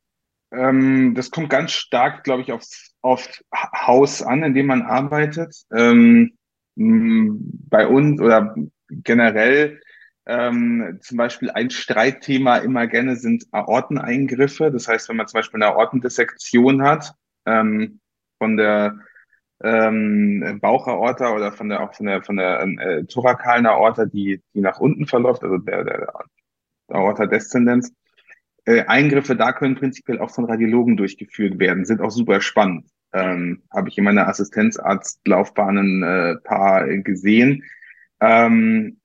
Ähm, 0.52 1.14
das 1.14 1.30
kommt 1.30 1.50
ganz 1.50 1.72
stark, 1.72 2.24
glaube 2.24 2.42
ich, 2.42 2.52
aufs, 2.52 2.94
auf 3.00 3.28
Haus 3.52 4.22
an, 4.22 4.42
in 4.42 4.54
dem 4.54 4.66
man 4.66 4.82
arbeitet. 4.82 5.54
Ähm, 5.74 6.36
bei 6.76 7.86
uns 7.86 8.20
oder 8.20 8.54
generell 8.90 9.80
ähm, 10.26 10.98
zum 11.02 11.16
Beispiel 11.18 11.50
ein 11.50 11.70
Streitthema 11.70 12.58
immer 12.58 12.86
gerne 12.86 13.16
sind 13.16 13.46
Aorteneingriffe. 13.52 14.70
Das 14.70 14.88
heißt, 14.88 15.08
wenn 15.08 15.16
man 15.16 15.26
zum 15.26 15.38
Beispiel 15.38 15.62
eine 15.62 15.72
Aortendissektion 15.72 16.82
hat, 16.82 17.14
ähm, 17.46 18.00
von 18.38 18.56
der 18.56 18.98
ähm, 19.62 20.58
Bauchaorta 20.60 21.34
oder 21.34 21.52
von 21.52 21.68
der 21.68 21.82
auch 21.82 21.94
von 21.94 22.06
der 22.06 22.22
von 22.22 22.36
der 22.36 22.60
äh, 22.60 23.04
thorakalen 23.04 23.66
Aorta, 23.66 24.06
die 24.06 24.42
die 24.54 24.60
nach 24.60 24.80
unten 24.80 25.06
verläuft, 25.06 25.42
also 25.42 25.58
der 25.58 25.84
der 25.84 26.12
Aorta 26.88 27.26
descendens. 27.26 27.92
Äh, 28.66 28.84
Eingriffe 28.86 29.36
da 29.36 29.52
können 29.52 29.74
prinzipiell 29.74 30.18
auch 30.20 30.30
von 30.30 30.46
Radiologen 30.46 30.96
durchgeführt 30.96 31.58
werden, 31.58 31.84
sind 31.84 32.00
auch 32.00 32.10
super 32.10 32.40
spannend. 32.40 32.88
Ähm, 33.12 33.62
Habe 33.70 33.88
ich 33.88 33.98
in 33.98 34.04
meiner 34.04 34.26
Assistenzarztlaufbahn 34.28 35.78
ein 35.78 36.02
äh, 36.02 36.36
paar 36.42 36.86
gesehen. 36.88 37.64
Ähm, 38.20 38.98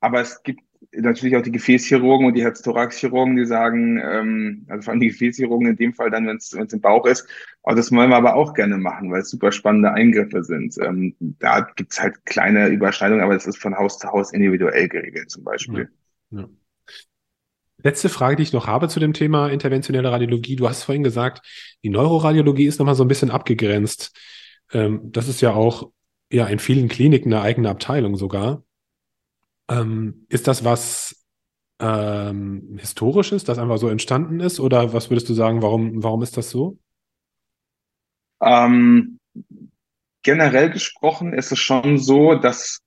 aber 0.00 0.20
es 0.20 0.42
gibt 0.42 0.60
natürlich 1.00 1.36
auch 1.36 1.42
die 1.42 1.52
Gefäßchirurgen 1.52 2.26
und 2.26 2.34
die 2.34 2.42
Herz-Thorax-Chirurgen, 2.42 3.36
die 3.36 3.46
sagen, 3.46 4.00
ähm, 4.02 4.66
also 4.68 4.82
vor 4.82 4.92
allem 4.92 5.00
die 5.00 5.08
Gefäßchirurgen 5.08 5.68
in 5.68 5.76
dem 5.76 5.94
Fall 5.94 6.10
dann, 6.10 6.26
wenn 6.26 6.36
es 6.36 6.52
im 6.52 6.80
Bauch 6.80 7.06
ist, 7.06 7.28
oh, 7.62 7.74
das 7.74 7.92
wollen 7.92 8.10
wir 8.10 8.16
aber 8.16 8.34
auch 8.36 8.54
gerne 8.54 8.78
machen, 8.78 9.10
weil 9.10 9.20
es 9.20 9.30
super 9.30 9.52
spannende 9.52 9.92
Eingriffe 9.92 10.42
sind. 10.42 10.76
Ähm, 10.78 11.14
da 11.18 11.60
gibt's 11.60 12.00
halt 12.00 12.24
kleine 12.24 12.68
Überschneidungen, 12.68 13.22
aber 13.22 13.34
das 13.34 13.46
ist 13.46 13.58
von 13.58 13.76
Haus 13.76 13.98
zu 13.98 14.08
Haus 14.08 14.32
individuell 14.32 14.88
geregelt 14.88 15.30
zum 15.30 15.44
Beispiel. 15.44 15.90
Ja, 16.30 16.40
ja. 16.40 16.48
Letzte 17.82 18.08
Frage, 18.08 18.36
die 18.36 18.42
ich 18.42 18.52
noch 18.52 18.66
habe 18.66 18.88
zu 18.88 18.98
dem 18.98 19.12
Thema 19.12 19.48
interventionelle 19.48 20.10
Radiologie. 20.10 20.56
Du 20.56 20.68
hast 20.68 20.82
vorhin 20.82 21.04
gesagt, 21.04 21.46
die 21.84 21.90
Neuroradiologie 21.90 22.66
ist 22.66 22.78
nochmal 22.78 22.94
so 22.94 23.04
ein 23.04 23.08
bisschen 23.08 23.30
abgegrenzt. 23.30 24.16
Ähm, 24.72 25.00
das 25.04 25.28
ist 25.28 25.40
ja 25.40 25.52
auch 25.52 25.90
ja 26.32 26.46
in 26.46 26.58
vielen 26.58 26.88
Kliniken 26.88 27.32
eine 27.32 27.42
eigene 27.42 27.70
Abteilung 27.70 28.16
sogar. 28.16 28.64
Ähm, 29.68 30.26
ist 30.28 30.46
das 30.46 30.64
was 30.64 31.26
ähm, 31.78 32.76
Historisches, 32.78 33.44
das 33.44 33.58
einfach 33.58 33.78
so 33.78 33.88
entstanden 33.88 34.40
ist? 34.40 34.60
Oder 34.60 34.92
was 34.92 35.10
würdest 35.10 35.28
du 35.28 35.34
sagen, 35.34 35.62
warum, 35.62 36.02
warum 36.02 36.22
ist 36.22 36.36
das 36.36 36.50
so? 36.50 36.78
Ähm, 38.40 39.18
generell 40.22 40.70
gesprochen 40.70 41.32
ist 41.32 41.52
es 41.52 41.58
schon 41.58 41.98
so, 41.98 42.34
dass 42.34 42.80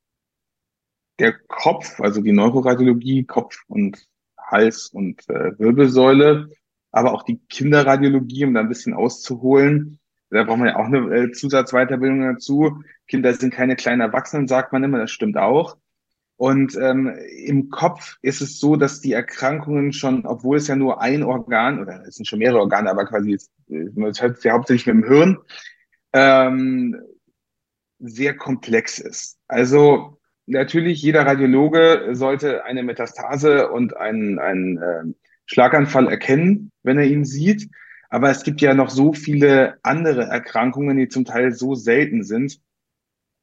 der 1.20 1.34
Kopf, 1.34 2.00
also 2.00 2.22
die 2.22 2.32
Neuroradiologie, 2.32 3.26
Kopf 3.26 3.64
und 3.68 4.06
Hals 4.38 4.88
und 4.88 5.28
äh, 5.30 5.58
Wirbelsäule, 5.60 6.50
aber 6.92 7.14
auch 7.14 7.24
die 7.24 7.40
Kinderradiologie, 7.50 8.46
um 8.46 8.54
da 8.54 8.62
ein 8.62 8.70
bisschen 8.70 8.94
auszuholen, 8.94 10.00
da 10.32 10.44
braucht 10.44 10.60
man 10.60 10.68
ja 10.70 10.76
auch 10.76 10.86
eine 10.86 11.00
äh, 11.16 11.32
Zusatzweiterbildung 11.32 12.22
dazu. 12.22 12.84
Kinder 13.08 13.34
sind 13.34 13.54
keine 13.54 13.76
kleinen 13.76 14.02
Erwachsenen, 14.02 14.48
sagt 14.48 14.72
man 14.72 14.84
immer, 14.84 15.00
das 15.00 15.12
stimmt 15.12 15.38
auch. 15.38 15.78
Und 16.40 16.78
ähm, 16.78 17.14
im 17.46 17.70
Kopf 17.70 18.18
ist 18.22 18.40
es 18.40 18.62
so, 18.62 18.78
dass 18.78 19.02
die 19.02 19.12
Erkrankungen 19.12 19.92
schon, 19.92 20.26
obwohl 20.26 20.56
es 20.56 20.70
ja 20.70 20.78
nur 20.78 21.02
ein 21.02 21.22
Organ, 21.22 21.82
oder 21.82 22.06
es 22.08 22.16
sind 22.16 22.28
schon 22.30 22.40
mehrere 22.40 22.62
Organe, 22.62 22.90
aber 22.90 23.04
quasi, 23.04 23.34
es 23.34 23.52
hört 23.68 24.42
ja 24.46 24.54
hauptsächlich 24.54 24.88
mit 24.88 25.04
dem 25.04 25.12
Hirn, 25.12 25.38
ähm, 26.14 26.96
sehr 28.00 28.38
komplex 28.38 29.00
ist. 29.00 29.38
Also 29.50 30.18
natürlich, 30.46 31.02
jeder 31.02 31.26
Radiologe 31.26 32.12
sollte 32.14 32.64
eine 32.64 32.84
Metastase 32.84 33.70
und 33.70 33.98
einen, 33.98 34.40
einen 34.40 34.78
äh, 34.78 35.04
Schlaganfall 35.46 36.08
erkennen, 36.08 36.72
wenn 36.84 36.98
er 36.98 37.06
ihn 37.06 37.26
sieht. 37.26 37.70
Aber 38.08 38.30
es 38.30 38.44
gibt 38.44 38.62
ja 38.62 38.74
noch 38.74 38.92
so 38.92 39.12
viele 39.12 39.78
andere 39.84 40.24
Erkrankungen, 40.24 40.96
die 40.96 41.10
zum 41.10 41.26
Teil 41.26 41.52
so 41.52 41.76
selten 41.76 42.24
sind, 42.24 42.62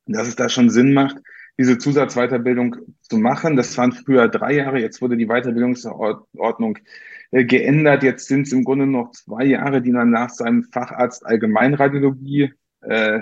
dass 0.06 0.28
es 0.28 0.36
da 0.36 0.48
schon 0.48 0.70
Sinn 0.70 0.94
macht, 0.94 1.18
diese 1.58 1.78
Zusatzweiterbildung 1.78 2.76
zu 3.00 3.18
machen. 3.18 3.56
Das 3.56 3.76
waren 3.78 3.92
früher 3.92 4.28
drei 4.28 4.54
Jahre, 4.54 4.80
jetzt 4.80 5.00
wurde 5.00 5.16
die 5.16 5.26
Weiterbildungsordnung 5.26 6.78
äh, 7.30 7.44
geändert. 7.44 8.02
Jetzt 8.02 8.28
sind 8.28 8.46
es 8.46 8.52
im 8.52 8.64
Grunde 8.64 8.86
noch 8.86 9.12
zwei 9.12 9.44
Jahre, 9.44 9.80
die 9.80 9.92
man 9.92 10.10
nach 10.10 10.30
seinem 10.30 10.64
Facharzt 10.64 11.24
Allgemeinradiologie 11.24 12.52
äh, 12.82 13.20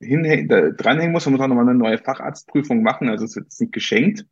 dranhängen 0.00 1.12
muss. 1.12 1.26
Man 1.26 1.32
muss 1.32 1.40
auch 1.42 1.48
nochmal 1.48 1.68
eine 1.68 1.78
neue 1.78 1.98
Facharztprüfung 1.98 2.82
machen, 2.82 3.08
also 3.08 3.24
es 3.24 3.34
wird 3.34 3.48
nicht 3.58 3.72
geschenkt. 3.72 4.26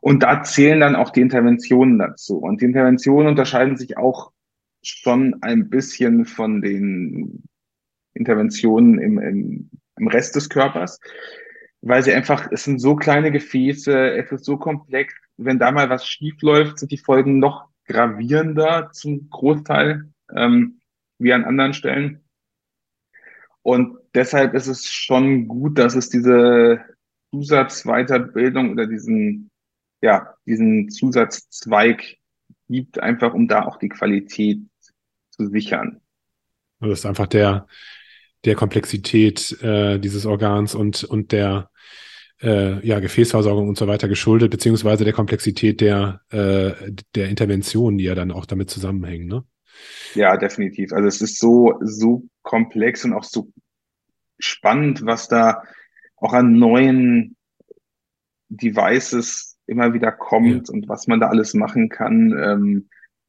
Und 0.00 0.22
da 0.22 0.42
zählen 0.42 0.80
dann 0.80 0.96
auch 0.96 1.10
die 1.10 1.22
Interventionen 1.22 1.98
dazu. 1.98 2.38
Und 2.38 2.60
die 2.60 2.66
Interventionen 2.66 3.28
unterscheiden 3.28 3.76
sich 3.76 3.96
auch 3.96 4.32
schon 4.82 5.36
ein 5.40 5.68
bisschen 5.68 6.26
von 6.26 6.60
den 6.60 7.42
Interventionen 8.14 8.98
im, 9.00 9.18
im, 9.18 9.70
im 9.96 10.08
Rest 10.08 10.36
des 10.36 10.48
Körpers, 10.48 11.00
weil 11.82 12.02
sie 12.02 12.12
einfach, 12.12 12.48
es 12.50 12.64
sind 12.64 12.80
so 12.80 12.96
kleine 12.96 13.30
Gefäße, 13.30 14.12
es 14.16 14.32
ist 14.32 14.44
so 14.44 14.56
komplex. 14.56 15.14
Wenn 15.36 15.58
da 15.58 15.70
mal 15.70 15.90
was 15.90 16.06
schief 16.06 16.40
läuft, 16.42 16.78
sind 16.78 16.92
die 16.92 16.98
Folgen 16.98 17.38
noch 17.38 17.68
gravierender 17.86 18.90
zum 18.92 19.30
Großteil 19.30 20.10
ähm, 20.34 20.80
wie 21.18 21.32
an 21.32 21.44
anderen 21.44 21.74
Stellen. 21.74 22.24
Und 23.62 23.98
deshalb 24.14 24.54
ist 24.54 24.66
es 24.66 24.90
schon 24.90 25.48
gut, 25.48 25.78
dass 25.78 25.94
es 25.94 26.08
diese 26.08 26.80
Zusatzweiterbildung 27.32 28.70
oder 28.70 28.86
diesen, 28.86 29.50
ja, 30.00 30.34
diesen 30.46 30.88
Zusatzzweig 30.90 32.16
gibt, 32.68 32.98
einfach 33.00 33.34
um 33.34 33.48
da 33.48 33.64
auch 33.64 33.78
die 33.78 33.88
Qualität 33.88 34.60
zu 35.30 35.46
sichern. 35.48 36.00
Das 36.80 36.90
ist 36.90 37.06
einfach 37.06 37.26
der, 37.26 37.66
der 38.46 38.54
Komplexität 38.54 39.60
äh, 39.62 39.98
dieses 39.98 40.24
Organs 40.26 40.74
und, 40.74 41.04
und 41.04 41.32
der 41.32 41.70
äh, 42.42 42.86
ja, 42.86 43.00
Gefäßversorgung 43.00 43.68
und 43.68 43.78
so 43.78 43.86
weiter 43.86 44.08
geschuldet, 44.08 44.50
beziehungsweise 44.50 45.04
der 45.04 45.12
Komplexität 45.12 45.80
der, 45.80 46.20
äh, 46.30 46.72
der 47.14 47.28
Interventionen, 47.28 47.98
die 47.98 48.04
ja 48.04 48.14
dann 48.14 48.30
auch 48.30 48.46
damit 48.46 48.70
zusammenhängen. 48.70 49.26
Ne? 49.26 49.44
Ja, 50.14 50.36
definitiv. 50.36 50.92
Also 50.92 51.08
es 51.08 51.20
ist 51.20 51.38
so, 51.38 51.74
so 51.80 52.24
komplex 52.42 53.04
und 53.04 53.12
auch 53.12 53.24
so 53.24 53.50
spannend, 54.38 55.04
was 55.04 55.28
da 55.28 55.62
auch 56.16 56.32
an 56.32 56.58
neuen 56.58 57.36
Devices 58.48 59.58
immer 59.66 59.92
wieder 59.92 60.12
kommt 60.12 60.68
ja. 60.68 60.74
und 60.74 60.88
was 60.88 61.06
man 61.06 61.20
da 61.20 61.28
alles 61.28 61.54
machen 61.54 61.88
kann. 61.88 62.32
Ähm, 62.38 62.88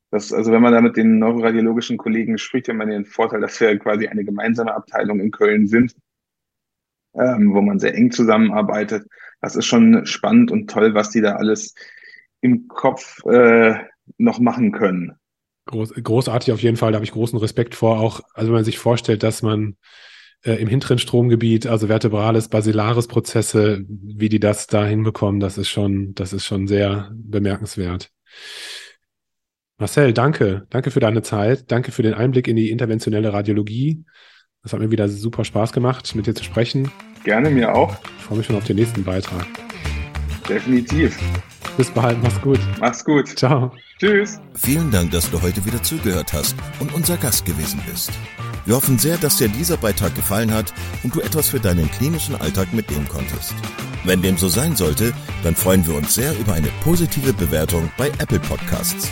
das, 0.09 0.31
also 0.31 0.51
wenn 0.51 0.61
man 0.61 0.73
da 0.73 0.81
mit 0.81 0.95
den 0.95 1.19
neuroradiologischen 1.19 1.97
Kollegen 1.97 2.37
spricht, 2.37 2.69
hat 2.69 2.75
man 2.75 2.89
den 2.89 3.05
Vorteil, 3.05 3.41
dass 3.41 3.59
wir 3.59 3.77
quasi 3.77 4.07
eine 4.07 4.23
gemeinsame 4.23 4.73
Abteilung 4.73 5.19
in 5.19 5.31
Köln 5.31 5.67
sind, 5.67 5.95
ähm, 7.13 7.53
wo 7.53 7.61
man 7.61 7.79
sehr 7.79 7.95
eng 7.95 8.11
zusammenarbeitet. 8.11 9.07
Das 9.41 9.55
ist 9.55 9.65
schon 9.65 10.05
spannend 10.05 10.51
und 10.51 10.69
toll, 10.69 10.93
was 10.93 11.09
die 11.09 11.21
da 11.21 11.35
alles 11.35 11.75
im 12.41 12.67
Kopf 12.67 13.23
äh, 13.25 13.75
noch 14.17 14.39
machen 14.39 14.71
können. 14.71 15.13
Groß, 15.65 15.95
großartig 15.95 16.53
auf 16.53 16.61
jeden 16.61 16.77
Fall, 16.77 16.93
da 16.93 16.95
habe 16.97 17.05
ich 17.05 17.11
großen 17.11 17.37
Respekt 17.39 17.75
vor. 17.75 17.99
Auch, 17.99 18.21
also 18.33 18.49
wenn 18.49 18.59
man 18.59 18.63
sich 18.63 18.79
vorstellt, 18.79 19.23
dass 19.23 19.41
man 19.41 19.75
äh, 20.43 20.53
im 20.53 20.69
hinteren 20.69 20.99
Stromgebiet, 20.99 21.67
also 21.67 21.87
vertebrales, 21.87 22.47
basilares 22.47 23.07
Prozesse, 23.07 23.83
wie 23.89 24.29
die 24.29 24.39
das 24.39 24.67
da 24.67 24.85
hinbekommen, 24.85 25.41
das 25.41 25.57
ist 25.57 25.67
schon, 25.67 26.15
das 26.15 26.31
ist 26.31 26.45
schon 26.45 26.67
sehr 26.67 27.11
bemerkenswert. 27.13 28.11
Marcel, 29.79 30.11
danke. 30.13 30.65
Danke 30.69 30.89
für 30.89 30.99
deine 30.99 31.21
Zeit. 31.21 31.71
Danke 31.71 31.91
für 31.91 32.01
den 32.01 32.15
Einblick 32.15 32.47
in 32.47 32.55
die 32.55 32.71
interventionelle 32.71 33.31
Radiologie. 33.31 34.03
Das 34.63 34.73
hat 34.73 34.79
mir 34.79 34.89
wieder 34.89 35.07
super 35.07 35.45
Spaß 35.45 35.71
gemacht, 35.71 36.15
mit 36.15 36.25
dir 36.25 36.33
zu 36.33 36.43
sprechen. 36.43 36.91
Gerne, 37.23 37.49
mir 37.49 37.75
auch. 37.75 37.95
Ich 38.17 38.23
freue 38.23 38.39
mich 38.39 38.47
schon 38.47 38.55
auf 38.55 38.63
den 38.63 38.77
nächsten 38.77 39.03
Beitrag. 39.03 39.45
Definitiv. 40.49 41.17
Bis 41.77 41.91
bald, 41.91 42.21
mach's 42.23 42.41
gut. 42.41 42.59
Mach's 42.79 43.05
gut. 43.05 43.27
Ciao. 43.37 43.71
Tschüss. 43.99 44.39
Vielen 44.55 44.89
Dank, 44.89 45.11
dass 45.11 45.29
du 45.29 45.41
heute 45.41 45.63
wieder 45.63 45.81
zugehört 45.83 46.33
hast 46.33 46.55
und 46.79 46.93
unser 46.93 47.17
Gast 47.17 47.45
gewesen 47.45 47.79
bist. 47.89 48.11
Wir 48.65 48.75
hoffen 48.75 48.97
sehr, 48.97 49.17
dass 49.17 49.37
dir 49.37 49.47
dieser 49.47 49.77
Beitrag 49.77 50.15
gefallen 50.15 50.51
hat 50.51 50.73
und 51.03 51.15
du 51.15 51.21
etwas 51.21 51.49
für 51.49 51.59
deinen 51.59 51.89
klinischen 51.91 52.35
Alltag 52.35 52.73
mitnehmen 52.73 53.07
konntest. 53.07 53.53
Wenn 54.03 54.21
dem 54.21 54.37
so 54.37 54.47
sein 54.47 54.75
sollte, 54.75 55.13
dann 55.43 55.55
freuen 55.55 55.85
wir 55.85 55.95
uns 55.95 56.15
sehr 56.15 56.37
über 56.39 56.53
eine 56.53 56.69
positive 56.83 57.33
Bewertung 57.33 57.91
bei 57.97 58.07
Apple 58.19 58.39
Podcasts. 58.39 59.11